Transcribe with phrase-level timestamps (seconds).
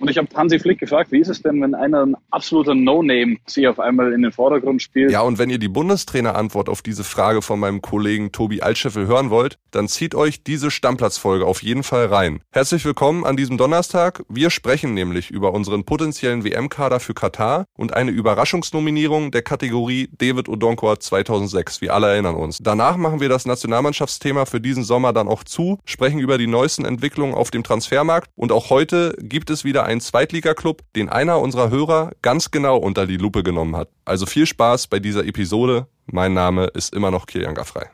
[0.00, 3.36] Und ich habe Hansi Flick gefragt, wie ist es denn, wenn einer ein absoluter No-Name
[3.46, 5.12] sich auf einmal in den Vordergrund spielt?
[5.12, 9.30] Ja, und wenn ihr die Bundestrainer-Antwort auf diese Frage von meinem Kollegen Tobi Altscheffel hören
[9.30, 12.40] wollt, dann zieht euch diese Stammplatzfolge auf jeden Fall rein.
[12.50, 14.24] Herzlich willkommen an diesem Donnerstag.
[14.28, 20.48] Wir sprechen nämlich über unseren potenziellen WM-Kader für Katar und eine Überraschungsnominierung der Kategorie David
[20.48, 21.80] Odonkor 2006.
[21.80, 22.58] Wir alle erinnern uns.
[22.60, 26.84] Danach machen wir das Nationalmannschaftsthema für diesen Sommer dann auch zu, sprechen über die neuesten
[26.84, 31.70] Entwicklungen auf dem Transfermarkt und auch heute gibt es wieder einen Zweitligaklub, den einer unserer
[31.70, 33.88] Hörer ganz genau unter die Lupe genommen hat.
[34.04, 35.86] Also viel Spaß bei dieser Episode.
[36.06, 37.86] Mein Name ist immer noch Kilian Gaffrey.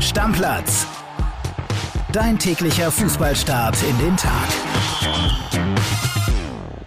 [0.00, 0.86] Stammplatz.
[2.12, 5.65] Dein täglicher Fußballstart in den Tag.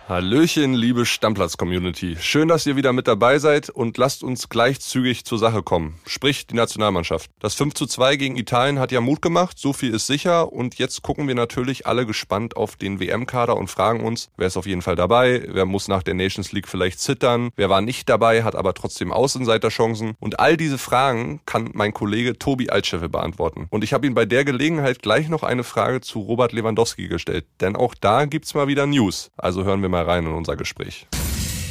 [0.09, 2.17] Hallöchen, liebe Stammplatz-Community.
[2.20, 6.00] Schön, dass ihr wieder mit dabei seid und lasst uns gleich zügig zur Sache kommen.
[6.08, 7.30] Sprich, die Nationalmannschaft.
[7.38, 10.80] Das 5 zu 2 gegen Italien hat ja Mut gemacht, so viel ist sicher und
[10.80, 14.66] jetzt gucken wir natürlich alle gespannt auf den WM-Kader und fragen uns, wer ist auf
[14.66, 18.42] jeden Fall dabei, wer muss nach der Nations League vielleicht zittern, wer war nicht dabei,
[18.42, 23.67] hat aber trotzdem Außenseiterchancen und all diese Fragen kann mein Kollege Tobi Altscheffel beantworten.
[23.70, 27.45] Und ich habe ihm bei der Gelegenheit gleich noch eine Frage zu Robert Lewandowski gestellt,
[27.61, 29.30] denn auch da gibt's mal wieder News.
[29.38, 31.08] Also hören wir mal rein in unser Gespräch.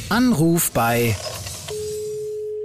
[0.09, 1.15] Anruf bei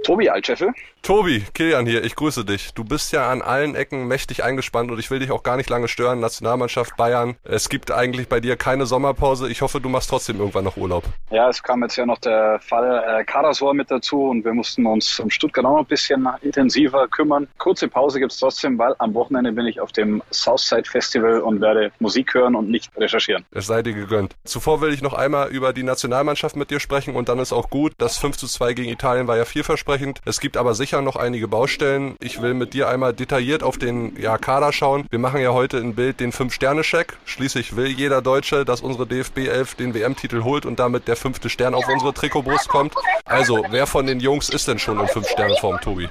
[0.03, 0.73] Tobi Altscheffel.
[1.05, 2.73] Tobi, Kilian hier, ich grüße dich.
[2.73, 5.69] Du bist ja an allen Ecken mächtig eingespannt und ich will dich auch gar nicht
[5.69, 6.19] lange stören.
[6.19, 7.35] Nationalmannschaft Bayern.
[7.43, 9.47] Es gibt eigentlich bei dir keine Sommerpause.
[9.47, 11.03] Ich hoffe, du machst trotzdem irgendwann noch Urlaub.
[11.29, 14.87] Ja, es kam jetzt ja noch der Fall äh, Karasor mit dazu und wir mussten
[14.87, 17.47] uns um Stuttgart auch noch ein bisschen intensiver kümmern.
[17.59, 21.91] Kurze Pause gibt's trotzdem, weil am Wochenende bin ich auf dem Southside Festival und werde
[21.99, 23.45] Musik hören und nicht recherchieren.
[23.51, 24.33] Es sei dir gegönnt.
[24.43, 27.69] Zuvor will ich noch einmal über die Nationalmannschaft mit dir sprechen und dann ist auch
[27.69, 27.93] gut.
[27.99, 30.19] Das 5 zu 2 gegen Italien war ja vielversprechend.
[30.25, 32.15] Es gibt aber sicher sicher noch einige Baustellen.
[32.21, 35.05] Ich will mit dir einmal detailliert auf den ja, Kader schauen.
[35.09, 37.17] Wir machen ja heute ein Bild den Fünf-Sterne-Check.
[37.25, 41.49] Schließlich will jeder Deutsche, dass unsere DFB 11 den WM-Titel holt und damit der fünfte
[41.49, 42.93] Stern auf unsere Trikotbrust kommt.
[43.25, 46.07] Also, wer von den Jungs ist denn schon in Fünf-Sterne-Form, Tobi?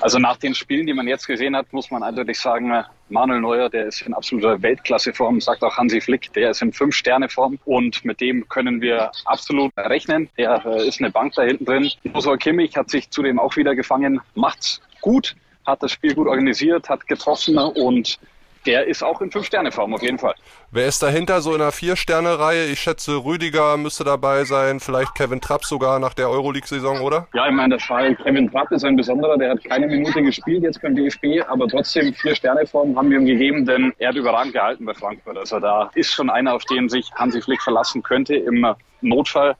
[0.00, 2.72] Also nach den Spielen, die man jetzt gesehen hat, muss man eindeutig sagen,
[3.08, 7.58] Manuel Neuer, der ist in absoluter Weltklasseform, sagt auch Hansi Flick, der ist in Fünf-Sterne-Form
[7.64, 10.28] und mit dem können wir absolut rechnen.
[10.38, 11.90] Der äh, ist eine Bank da hinten drin.
[12.02, 16.88] Josua Kimmich hat sich zudem auch wieder gefangen, macht's gut, hat das Spiel gut organisiert,
[16.88, 18.18] hat getroffen und
[18.66, 20.34] der ist auch in Fünf-Sterne-Form auf jeden Fall.
[20.70, 22.66] Wer ist dahinter so in einer Vier-Sterne-Reihe?
[22.66, 27.26] Ich schätze, Rüdiger müsste dabei sein, vielleicht Kevin Trapp sogar nach der Euroleague-Saison, oder?
[27.34, 30.62] Ja, ich meine, der Fall Kevin Trapp ist ein besonderer, der hat keine Minute gespielt
[30.62, 34.84] jetzt beim DFB, aber trotzdem Vier-Sterne-Form haben wir ihm gegeben, denn er hat überragend gehalten
[34.84, 35.36] bei Frankfurt.
[35.36, 38.66] Also da ist schon einer, auf den sich Hansi Flick verlassen könnte im
[39.00, 39.56] Notfall.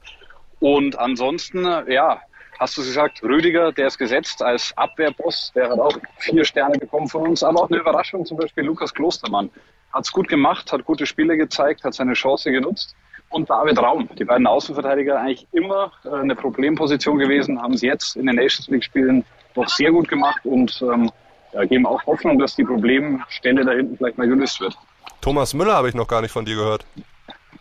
[0.61, 2.21] Und ansonsten, ja,
[2.63, 7.09] hast du gesagt, Rüdiger, der ist gesetzt als Abwehrboss, der hat auch vier Sterne bekommen
[7.09, 9.51] von uns, aber auch eine Überraschung, zum Beispiel Lukas Klostermann.
[9.93, 12.95] Hat es gut gemacht, hat gute Spiele gezeigt, hat seine Chance genutzt.
[13.31, 18.15] Und David Raum, die beiden Außenverteidiger eigentlich immer äh, eine Problemposition gewesen, haben sie jetzt
[18.17, 19.25] in den Nations League Spielen
[19.55, 21.11] doch sehr gut gemacht und ähm,
[21.53, 24.77] ja, geben auch Hoffnung, dass die Problemstelle da hinten vielleicht mal gelöst wird.
[25.21, 26.85] Thomas Müller habe ich noch gar nicht von dir gehört.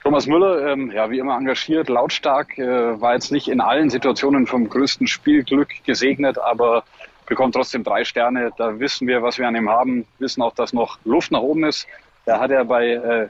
[0.04, 4.48] Thomas Müller, ähm, ja, wie immer engagiert, lautstark, äh, war jetzt nicht in allen Situationen
[4.48, 6.84] vom größten Spielglück gesegnet, aber
[7.28, 8.52] bekommt trotzdem drei Sterne.
[8.58, 11.66] Da wissen wir, was wir an ihm haben, wissen auch, dass noch Luft nach oben
[11.66, 11.88] ist.
[12.26, 13.30] Da hat er bei äh,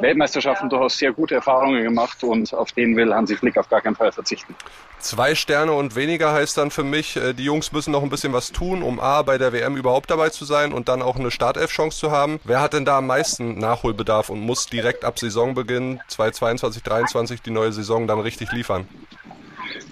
[0.00, 3.96] Weltmeisterschaften durchaus sehr gute Erfahrungen gemacht und auf den will Hansi Flick auf gar keinen
[3.96, 4.54] Fall verzichten.
[4.98, 8.32] Zwei Sterne und weniger heißt dann für mich, äh, die Jungs müssen noch ein bisschen
[8.32, 11.30] was tun, um A, bei der WM überhaupt dabei zu sein und dann auch eine
[11.30, 12.40] Startelf-Chance zu haben.
[12.44, 17.50] Wer hat denn da am meisten Nachholbedarf und muss direkt ab Saisonbeginn 2022, 2023 die
[17.50, 18.88] neue Saison dann richtig liefern?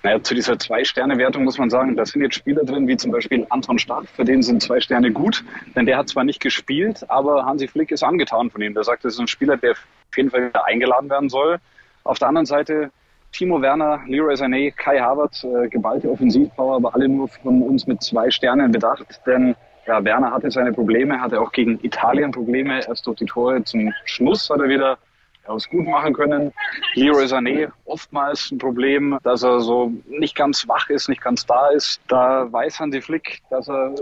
[0.02, 3.46] Naja, zu dieser Zwei-Sterne-Wertung muss man sagen, da sind jetzt Spieler drin, wie zum Beispiel
[3.50, 5.44] Anton Stark, für den sind zwei Sterne gut,
[5.74, 8.74] denn der hat zwar nicht gespielt, aber Hansi Flick ist angetan von ihm.
[8.74, 11.58] Der sagt, das ist ein Spieler, der auf jeden Fall wieder eingeladen werden soll.
[12.04, 12.90] Auf der anderen Seite
[13.32, 18.02] Timo Werner, Leroy Sané, Kai Havertz, äh, geballte Offensivpower, aber alle nur von uns mit
[18.02, 19.54] zwei Sternen bedacht, denn
[19.86, 22.86] ja, Werner hatte seine Probleme, hatte auch gegen Italien Probleme.
[22.86, 24.98] Erst durch die Tore zum Schluss hat er wieder
[25.48, 26.52] aus gut machen können.
[26.94, 31.68] Leroy Sané oftmals ein Problem, dass er so nicht ganz wach ist, nicht ganz da
[31.68, 32.00] ist.
[32.08, 33.94] Da weiß Hansi Flick, dass er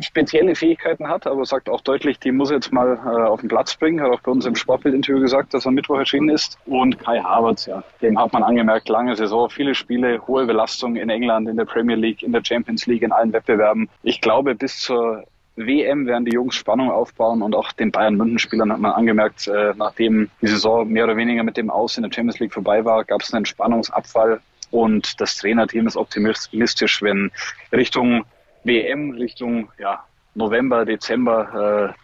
[0.00, 3.48] spezielle Fähigkeiten hat, aber sagt auch deutlich, die muss er jetzt mal äh, auf den
[3.48, 4.00] Platz bringen.
[4.00, 6.58] Hat auch bei uns im Sportbildinterview gesagt, dass er Mittwoch erschienen ist.
[6.66, 11.10] Und Kai Havertz, ja, dem hat man angemerkt, lange Saison, viele Spiele, hohe Belastung in
[11.10, 13.88] England, in der Premier League, in der Champions League, in allen Wettbewerben.
[14.02, 15.24] Ich glaube, bis zur
[15.56, 19.48] WM werden die Jungs Spannung aufbauen und auch den Bayern München Spielern hat man angemerkt,
[19.48, 22.84] äh, nachdem die Saison mehr oder weniger mit dem Aus in der Champions League vorbei
[22.84, 24.40] war, gab es einen Spannungsabfall
[24.70, 27.30] und das Trainerteam ist optimistisch, wenn
[27.70, 28.24] Richtung
[28.64, 30.04] WM, Richtung ja,
[30.34, 32.01] November, Dezember äh,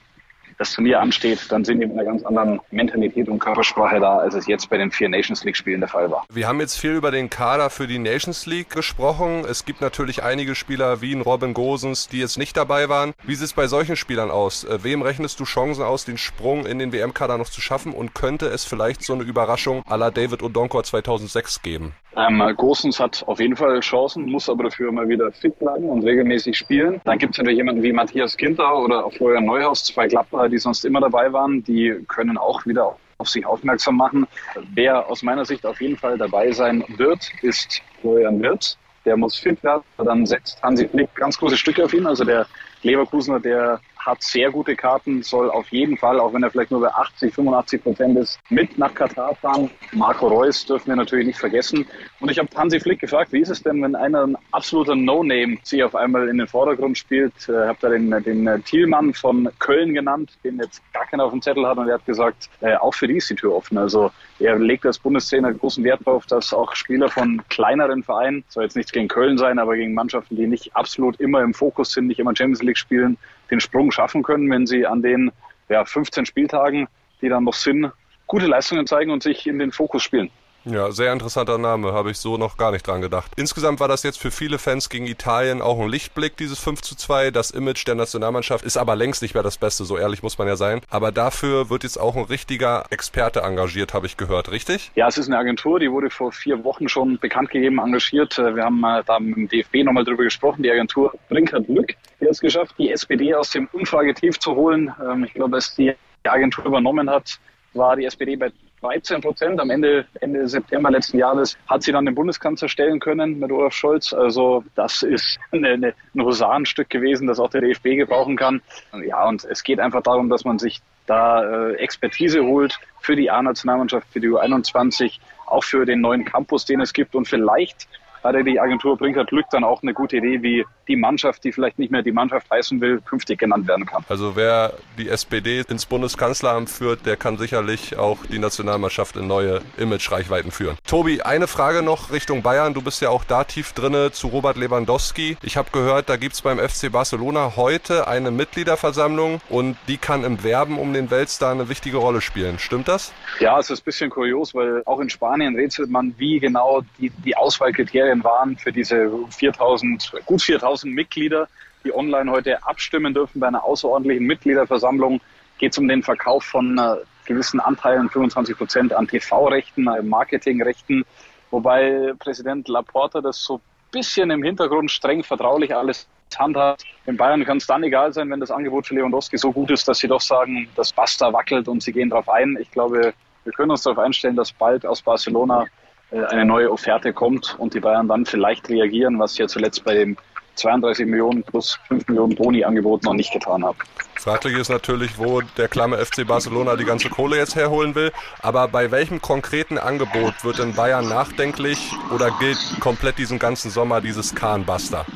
[0.58, 4.34] das Turnier ansteht, dann sind die mit einer ganz anderen Mentalität und Körpersprache da, als
[4.34, 6.24] es jetzt bei den vier Nations League Spielen der Fall war.
[6.30, 9.44] Wir haben jetzt viel über den Kader für die Nations League gesprochen.
[9.48, 13.14] Es gibt natürlich einige Spieler wie ein Robin Gosens, die jetzt nicht dabei waren.
[13.24, 14.64] Wie sieht es bei solchen Spielern aus?
[14.64, 18.14] Äh, wem rechnest du Chancen aus, den Sprung in den WM-Kader noch zu schaffen und
[18.14, 21.94] könnte es vielleicht so eine Überraschung à la David Odonkor 2006 geben?
[22.16, 26.02] Ähm, Gosens hat auf jeden Fall Chancen, muss aber dafür immer wieder fit bleiben und
[26.02, 27.00] regelmäßig spielen.
[27.04, 30.08] Dann gibt es natürlich jemanden wie Matthias Ginter oder auch Florian Neuhaus, zwei
[30.48, 31.62] Klappler, die sonst immer dabei waren.
[31.64, 34.26] Die können auch wieder auf sich aufmerksam machen.
[34.74, 38.76] Wer aus meiner Sicht auf jeden Fall dabei sein wird, ist Florian Wirth.
[39.04, 39.82] Der muss fit werden.
[39.96, 42.06] Dann setzt Hansi Flick ganz große Stücke auf ihn.
[42.06, 42.46] Also der
[42.82, 46.80] Leverkusener, der hat sehr gute Karten, soll auf jeden Fall, auch wenn er vielleicht nur
[46.80, 49.70] bei 80, 85 Prozent ist, mit nach Katar fahren.
[49.92, 51.86] Marco Reus dürfen wir natürlich nicht vergessen.
[52.20, 55.58] Und ich habe Hansi Flick gefragt, wie ist es denn, wenn einer ein absoluter No-Name
[55.62, 57.32] sich auf einmal in den Vordergrund spielt?
[57.38, 61.24] Ich äh, habe da den, den äh, Thielmann von Köln genannt, den jetzt gar keiner
[61.24, 63.54] auf dem Zettel hat und er hat gesagt, äh, auch für die ist die Tür
[63.54, 63.78] offen.
[63.78, 68.64] Also er legt als Bundestrainer großen Wert darauf, dass auch Spieler von kleineren Vereinen, soll
[68.64, 72.06] jetzt nichts gegen Köln sein, aber gegen Mannschaften, die nicht absolut immer im Fokus sind,
[72.06, 73.18] nicht immer Champions League spielen,
[73.50, 75.32] den Sprung schaffen können, wenn sie an den
[75.68, 76.88] ja, 15 Spieltagen,
[77.20, 77.92] die dann noch sind,
[78.26, 80.30] gute Leistungen zeigen und sich in den Fokus spielen.
[80.70, 83.32] Ja, sehr interessanter Name, habe ich so noch gar nicht dran gedacht.
[83.36, 86.94] Insgesamt war das jetzt für viele Fans gegen Italien auch ein Lichtblick, dieses 5 zu
[86.94, 87.30] 2.
[87.30, 90.46] Das Image der Nationalmannschaft ist aber längst nicht mehr das Beste, so ehrlich muss man
[90.46, 90.82] ja sein.
[90.90, 94.90] Aber dafür wird jetzt auch ein richtiger Experte engagiert, habe ich gehört, richtig?
[94.94, 98.36] Ja, es ist eine Agentur, die wurde vor vier Wochen schon bekannt gegeben, engagiert.
[98.36, 100.62] Wir haben äh, da mit dem DFB nochmal drüber gesprochen.
[100.62, 104.92] Die Agentur Brinkert Glück, die hat es geschafft, die SPD aus dem Umfragetief zu holen.
[105.02, 105.94] Ähm, ich glaube, als die
[106.24, 107.38] Agentur übernommen hat,
[107.72, 109.60] war die SPD bei 13 Prozent.
[109.60, 113.72] Am Ende, Ende September letzten Jahres hat sie dann den Bundeskanzler stellen können mit Olaf
[113.72, 114.12] Scholz.
[114.12, 118.62] Also das ist eine, eine, ein Husarenstück gewesen, das auch der DFB gebrauchen kann.
[119.06, 123.30] Ja, und es geht einfach darum, dass man sich da äh, Expertise holt für die
[123.30, 127.88] A-Nationalmannschaft, für die U21, auch für den neuen Campus, den es gibt und vielleicht
[128.22, 131.78] hatte die Agentur Brinkert Glück dann auch eine gute Idee, wie die Mannschaft, die vielleicht
[131.78, 134.04] nicht mehr die Mannschaft heißen will, künftig genannt werden kann.
[134.08, 139.60] Also wer die SPD ins Bundeskanzleramt führt, der kann sicherlich auch die Nationalmannschaft in neue
[139.76, 140.76] Image-Reichweiten führen.
[140.86, 142.74] Tobi, eine Frage noch Richtung Bayern.
[142.74, 145.36] Du bist ja auch da tief drinne zu Robert Lewandowski.
[145.42, 150.24] Ich habe gehört, da gibt es beim FC Barcelona heute eine Mitgliederversammlung und die kann
[150.24, 152.58] im Werben um den Weltstar eine wichtige Rolle spielen.
[152.58, 153.12] Stimmt das?
[153.40, 157.10] Ja, es ist ein bisschen kurios, weil auch in Spanien rätselt man, wie genau die,
[157.10, 161.48] die Auswahlkriterien waren für diese 4000, gut 4000 Mitglieder,
[161.84, 165.20] die online heute abstimmen dürfen bei einer außerordentlichen Mitgliederversammlung.
[165.58, 166.96] Geht es um den Verkauf von äh,
[167.26, 171.04] gewissen Anteilen, 25 Prozent an TV-Rechten, äh, Marketingrechten,
[171.50, 173.60] wobei Präsident Laporta das so ein
[173.92, 176.84] bisschen im Hintergrund streng vertraulich alles handhabt.
[177.06, 179.88] In Bayern kann es dann egal sein, wenn das Angebot für Lewandowski so gut ist,
[179.88, 182.58] dass sie doch sagen, das Basta wackelt und sie gehen darauf ein.
[182.60, 183.14] Ich glaube,
[183.44, 185.66] wir können uns darauf einstellen, dass bald aus Barcelona
[186.10, 189.94] äh, eine neue Offerte kommt und die Bayern dann vielleicht reagieren, was ja zuletzt bei
[189.94, 190.16] dem
[190.58, 193.78] 32 Millionen plus 5 Millionen Boni-Angebot noch nicht getan haben.
[194.16, 198.12] Fraglich ist natürlich, wo der klamme FC Barcelona die ganze Kohle jetzt herholen will.
[198.40, 204.00] Aber bei welchem konkreten Angebot wird in Bayern nachdenklich oder gilt komplett diesen ganzen Sommer
[204.00, 205.06] dieses Kahn-Buster?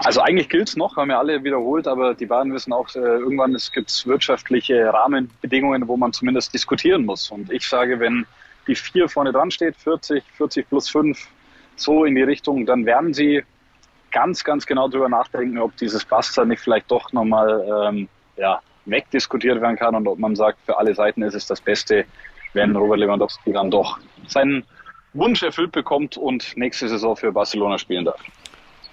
[0.00, 2.98] Also eigentlich gilt es noch, haben wir alle wiederholt, aber die Bayern wissen auch, äh,
[2.98, 7.30] irgendwann es gibt wirtschaftliche Rahmenbedingungen, wo man zumindest diskutieren muss.
[7.30, 8.26] Und ich sage, wenn
[8.66, 11.28] die vier vorne dran steht, 40, 40 plus 5,
[11.76, 13.44] so in die Richtung, dann werden sie
[14.14, 19.60] ganz, ganz genau darüber nachdenken, ob dieses Buster nicht vielleicht doch nochmal ähm, ja, wegdiskutiert
[19.60, 22.06] werden kann und ob man sagt, für alle Seiten ist es das Beste,
[22.54, 24.64] wenn Robert Lewandowski dann doch seinen
[25.12, 28.20] Wunsch erfüllt bekommt und nächste Saison für Barcelona spielen darf.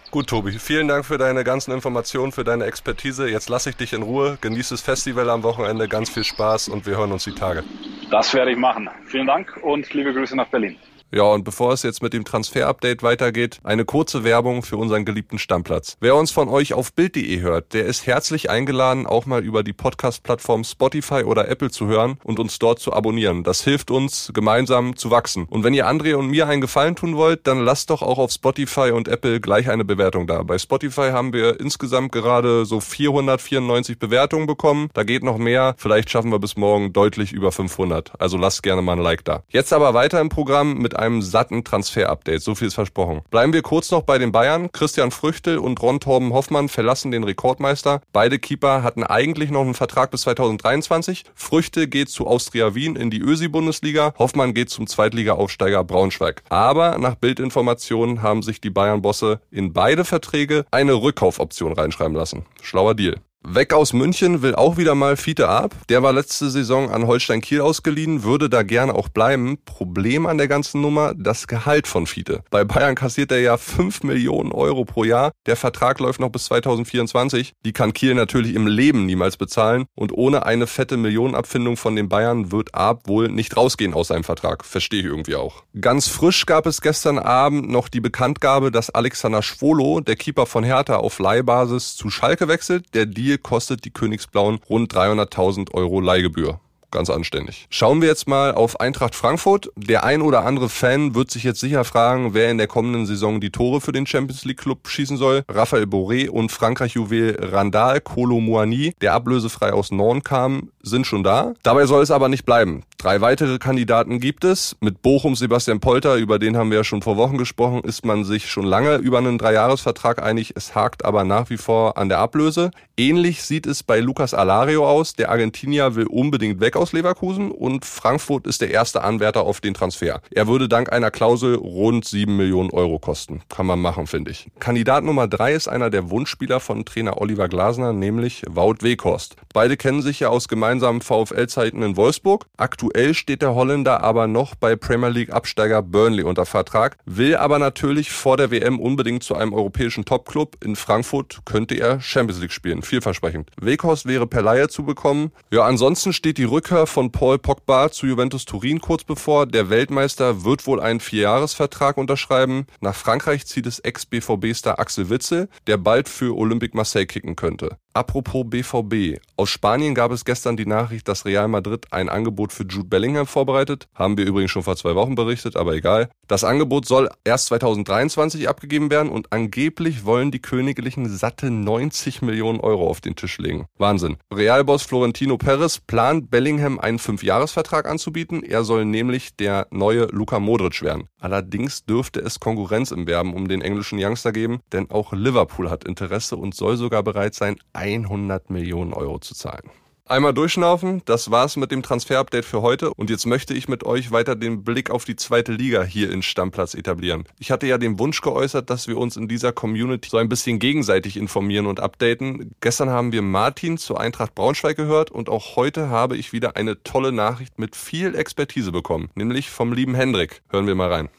[0.10, 3.30] Gut, Tobi, vielen Dank für deine ganzen Informationen, für deine Expertise.
[3.30, 4.38] Jetzt lasse ich dich in Ruhe.
[4.42, 5.88] Genieß das Festival am Wochenende.
[5.88, 7.64] Ganz viel Spaß und wir hören uns die Tage.
[8.10, 8.90] Das werde ich machen.
[9.06, 10.76] Vielen Dank und liebe Grüße nach Berlin.
[11.14, 15.40] Ja, und bevor es jetzt mit dem Transfer-Update weitergeht, eine kurze Werbung für unseren geliebten
[15.40, 15.98] Stammplatz.
[16.00, 19.74] Wer uns von euch auf Bild.de hört, der ist herzlich eingeladen, auch mal über die
[19.74, 23.44] Podcast-Plattform Spotify oder Apple zu hören und uns dort zu abonnieren.
[23.44, 25.48] Das hilft uns, gemeinsam zu wachsen.
[25.50, 28.32] Und wenn ihr André und mir einen Gefallen tun wollt, dann lasst doch auch auf
[28.32, 30.44] Spotify und Apple gleich eine Bewertung da.
[30.44, 34.90] Bei Spotify haben wir insgesamt gerade so 494 Bewertungen bekommen.
[34.94, 35.76] Da geht noch mehr.
[35.78, 38.14] Vielleicht schaffen wir bis morgen deutlich über 500.
[38.18, 39.44] Also lasst gerne mal ein Like da.
[39.50, 42.42] Jetzt aber weiter im Programm mit einem satten Transfer-Update.
[42.42, 43.22] So viel ist versprochen.
[43.30, 44.72] Bleiben wir kurz noch bei den Bayern.
[44.72, 48.02] Christian Früchtel und Ron Torben Hoffmann verlassen den Rekordmeister.
[48.14, 51.26] Beide Keeper hatten eigentlich noch einen Vertrag bis 2023.
[51.36, 54.14] Früchtel geht zu Austria Wien in die Ösi-Bundesliga.
[54.18, 56.44] Hoffmann geht zum Zweitliga-Aufsteiger Braunschweig.
[56.50, 62.46] Aber nach Bildinformationen haben sich die Bayern-Bosse in beide Verträge eine Rückkaufoption reinschreiben lassen.
[62.62, 63.16] Schlauer Deal.
[63.44, 65.74] Weg aus München will auch wieder mal Fiete ab.
[65.90, 69.58] Der war letzte Saison an Holstein Kiel ausgeliehen, würde da gerne auch bleiben.
[69.66, 72.44] Problem an der ganzen Nummer, das Gehalt von Fiete.
[72.52, 75.32] Bei Bayern kassiert er ja 5 Millionen Euro pro Jahr.
[75.48, 77.54] Der Vertrag läuft noch bis 2024.
[77.66, 79.86] Die kann Kiel natürlich im Leben niemals bezahlen.
[79.96, 84.24] Und ohne eine fette Millionenabfindung von den Bayern wird Ab wohl nicht rausgehen aus seinem
[84.24, 84.64] Vertrag.
[84.64, 85.64] Verstehe ich irgendwie auch.
[85.80, 90.64] Ganz frisch gab es gestern Abend noch die Bekanntgabe, dass Alexander Schwolo, der Keeper von
[90.64, 92.86] Hertha, auf Leihbasis zu Schalke wechselt.
[92.94, 96.60] Der Deal Spiel kostet die Königsblauen rund 300.000 Euro Leihgebühr
[96.92, 97.68] ganz anständig.
[97.70, 99.70] Schauen wir jetzt mal auf Eintracht Frankfurt.
[99.76, 103.42] Der ein oder andere Fan wird sich jetzt sicher fragen, wer in der kommenden Saison
[103.42, 105.44] die Tore für den Champions League Club schießen soll.
[105.50, 111.54] Raphael Boré und Frankreich-Juwel Randal Kolo Muani, der ablösefrei aus Norden kam, sind schon da.
[111.64, 112.84] Dabei soll es aber nicht bleiben.
[112.98, 114.76] Drei weitere Kandidaten gibt es.
[114.80, 118.24] Mit Bochum Sebastian Polter, über den haben wir ja schon vor Wochen gesprochen, ist man
[118.24, 120.54] sich schon lange über einen Dreijahresvertrag einig.
[120.56, 122.72] Es hakt aber nach wie vor an der Ablöse.
[122.98, 125.16] Ähnlich sieht es bei Lucas Alario aus.
[125.16, 129.76] Der Argentinier will unbedingt weg aus Leverkusen und Frankfurt ist der erste Anwärter auf den
[129.76, 130.22] Transfer.
[130.32, 133.42] Er würde dank einer Klausel rund 7 Millionen Euro kosten.
[133.50, 134.50] Kann man machen, finde ich.
[134.60, 139.36] Kandidat Nummer drei ist einer der Wunschspieler von Trainer Oliver Glasner, nämlich Wout Weghorst.
[139.54, 142.48] Beide kennen sich ja aus gemeinsamen VfL-Zeiten in Wolfsburg.
[142.58, 148.12] Aktuell steht der Holländer aber noch bei Premier League-Absteiger Burnley unter Vertrag, will aber natürlich
[148.12, 150.58] vor der WM unbedingt zu einem europäischen Topclub.
[150.64, 152.82] In Frankfurt könnte er Champions League spielen.
[152.82, 153.52] Vielversprechend.
[153.62, 155.32] Weghorst wäre per Laie zu bekommen.
[155.52, 159.46] Ja, ansonsten steht die Rückkehr von Paul Pogba zu Juventus Turin kurz bevor.
[159.46, 162.66] Der Weltmeister wird wohl einen Vierjahresvertrag unterschreiben.
[162.80, 167.78] Nach Frankreich zieht es Ex-BVB-Star Axel Witzel, der bald für Olympique Marseille kicken könnte.
[167.94, 169.20] Apropos BVB.
[169.36, 173.28] Aus Spanien gab es gestern die Nachricht, dass Real Madrid ein Angebot für Jude Bellingham
[173.28, 173.88] vorbereitet.
[173.94, 176.10] Haben wir übrigens schon vor zwei Wochen berichtet, aber egal.
[176.28, 182.62] Das Angebot soll erst 2023 abgegeben werden und angeblich wollen die Königlichen satte 90 Millionen
[182.62, 183.66] Euro auf den Tisch legen.
[183.78, 184.18] Wahnsinn.
[184.34, 188.44] Realboss Florentino Perez plant Bellingham einen Fünfjahresvertrag anzubieten.
[188.44, 191.10] Er soll nämlich der neue Luka Modric werden.
[191.20, 195.84] Allerdings dürfte es Konkurrenz im Werben um den englischen Youngster geben, denn auch Liverpool hat
[195.84, 199.72] Interesse und soll sogar bereit sein, 100 Millionen Euro zu zahlen.
[200.06, 204.12] Einmal durchschnaufen, das war's mit dem Transfer-Update für heute und jetzt möchte ich mit euch
[204.12, 207.24] weiter den Blick auf die zweite Liga hier in Stammplatz etablieren.
[207.40, 210.60] Ich hatte ja den Wunsch geäußert, dass wir uns in dieser Community so ein bisschen
[210.60, 212.54] gegenseitig informieren und updaten.
[212.60, 216.84] Gestern haben wir Martin zur Eintracht Braunschweig gehört und auch heute habe ich wieder eine
[216.84, 220.42] tolle Nachricht mit viel Expertise bekommen, nämlich vom lieben Hendrik.
[220.50, 221.10] Hören wir mal rein.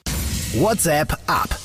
[0.52, 1.61] WhatsApp ab.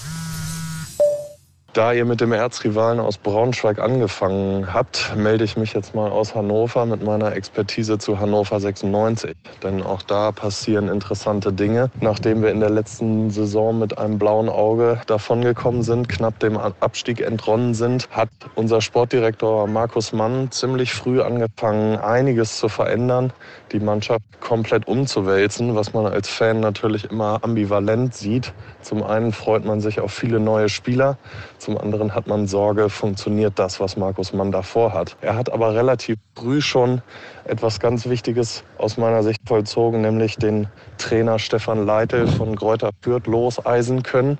[1.77, 6.33] Da ihr mit dem Erzrivalen aus Braunschweig angefangen habt, melde ich mich jetzt mal aus
[6.33, 9.35] Hannover mit meiner Expertise zu Hannover 96.
[9.61, 11.91] Denn auch da passieren interessante Dinge.
[12.01, 17.21] Nachdem wir in der letzten Saison mit einem blauen Auge davongekommen sind, knapp dem Abstieg
[17.21, 23.31] entronnen sind, hat unser Sportdirektor Markus Mann ziemlich früh angefangen, einiges zu verändern,
[23.71, 28.51] die Mannschaft komplett umzuwälzen, was man als Fan natürlich immer ambivalent sieht.
[28.81, 31.19] Zum einen freut man sich auf viele neue Spieler,
[31.67, 35.17] zum anderen hat man Sorge, funktioniert das, was Markus Mann davor hat.
[35.19, 37.01] Er hat aber relativ früh schon
[37.47, 43.27] etwas ganz Wichtiges aus meiner Sicht vollzogen, nämlich den Trainer Stefan Leitl von Gräuter Fürth
[43.27, 44.37] loseisen können.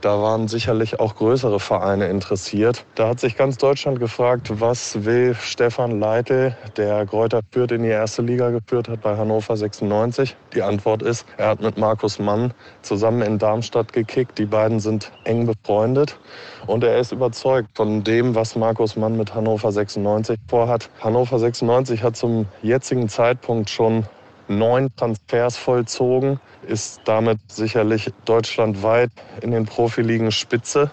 [0.00, 2.84] Da waren sicherlich auch größere Vereine interessiert.
[2.94, 7.88] Da hat sich ganz Deutschland gefragt, was will Stefan Leitl, der Gräuter Fürth in die
[7.88, 10.36] erste Liga geführt hat bei Hannover 96.
[10.54, 14.38] Die Antwort ist, er hat mit Markus Mann zusammen in Darmstadt gekickt.
[14.38, 16.18] Die beiden sind eng befreundet
[16.66, 20.90] und er ist überzeugt von dem, was Markus Mann mit Hannover 96 vorhat.
[21.00, 24.06] Hannover 96 hat zum jetzigen Zeitpunkt schon
[24.48, 29.10] neun Transfers vollzogen, ist damit sicherlich deutschlandweit
[29.42, 30.90] in den Profiligen Spitze,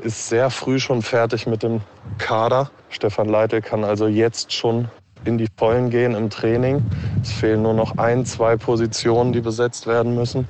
[0.00, 1.80] ist sehr früh schon fertig mit dem
[2.18, 2.70] Kader.
[2.88, 4.88] Stefan Leitl kann also jetzt schon
[5.24, 6.82] in die Vollen gehen im Training.
[7.22, 10.46] Es fehlen nur noch ein, zwei Positionen, die besetzt werden müssen.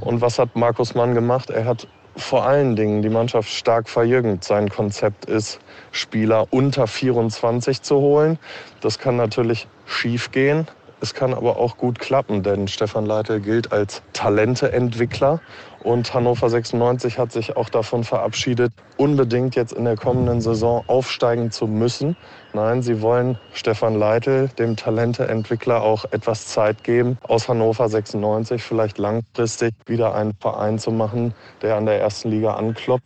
[0.00, 1.50] Und was hat Markus Mann gemacht?
[1.50, 4.44] Er hat vor allen Dingen die Mannschaft stark verjüngt.
[4.44, 5.58] Sein Konzept ist,
[5.92, 8.38] Spieler unter 24 zu holen.
[8.80, 10.66] Das kann natürlich schief gehen.
[11.04, 15.38] Es kann aber auch gut klappen, denn Stefan Leitl gilt als Talenteentwickler
[15.82, 21.50] und Hannover 96 hat sich auch davon verabschiedet, unbedingt jetzt in der kommenden Saison aufsteigen
[21.50, 22.16] zu müssen.
[22.54, 28.96] Nein, sie wollen Stefan Leitl, dem Talenteentwickler, auch etwas Zeit geben, aus Hannover 96 vielleicht
[28.96, 33.04] langfristig wieder einen Verein zu machen, der an der ersten Liga anklopft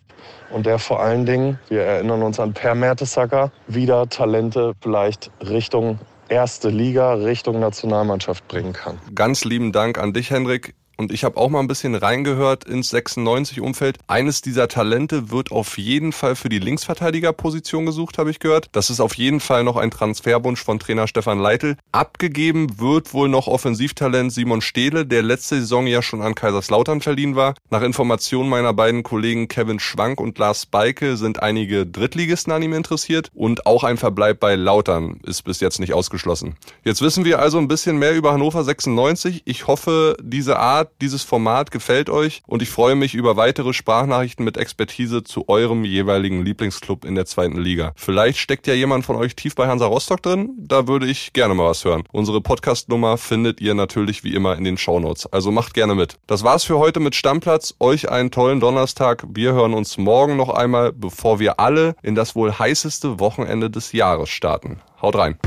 [0.51, 5.99] und der vor allen Dingen, wir erinnern uns an Per Mertesacker, wieder Talente vielleicht Richtung
[6.29, 8.99] erste Liga Richtung Nationalmannschaft bringen kann.
[9.15, 10.75] Ganz lieben Dank an dich, Henrik.
[10.99, 13.99] Und ich habe auch mal ein bisschen reingehört ins 96-Umfeld.
[14.09, 18.67] Eines dieser Talente wird auf jeden Fall für die Linksverteidigerposition gesucht, habe ich gehört.
[18.73, 21.77] Das ist auf jeden Fall noch ein Transferwunsch von Trainer Stefan Leitl.
[21.93, 27.37] Abgegeben wird wohl noch Offensivtalent Simon Stehle, der letzte Saison ja schon an Kaiserslautern verliehen
[27.37, 27.55] war.
[27.71, 32.73] Nach Informationen meiner beiden Kollegen Kevin Schwank und Lars Beike sind einige Drittligisten an ihm
[32.73, 36.57] interessiert und auch ein Verbleib bei Lautern ist bis jetzt nicht ausgeschlossen.
[36.83, 39.43] Jetzt wissen wir also ein bisschen mehr über Hannover 96.
[39.45, 44.45] Ich hoffe, diese Art, dieses Format gefällt euch und ich freue mich über weitere Sprachnachrichten
[44.45, 47.93] mit Expertise zu eurem jeweiligen Lieblingsclub in der zweiten Liga.
[47.97, 51.55] Vielleicht steckt ja jemand von euch tief bei Hansa Rostock drin, da würde ich gerne
[51.55, 52.05] mal was hören.
[52.13, 56.19] Unsere Podcastnummer findet ihr natürlich wie immer in den Shownotes, also macht gerne mit.
[56.27, 57.75] Das war's für heute mit Stammplatz.
[57.81, 59.25] Euch einen tollen Donnerstag.
[59.29, 63.93] Wir hören uns morgen noch einmal, bevor wir alle in das wohl heißeste Wochenende des
[63.93, 64.81] Jahres starten.
[65.01, 65.39] Haut rein.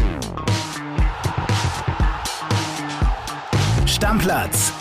[3.85, 4.80] Stammplatz.